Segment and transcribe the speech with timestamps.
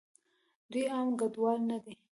[0.71, 1.93] دوئ عام کډوال نه دي.